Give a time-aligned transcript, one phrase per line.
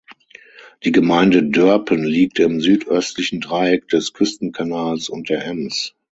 [0.83, 5.93] Die Gemeinde Dörpen liegt im südöstlichen Dreieck des Küstenkanals und der Ems.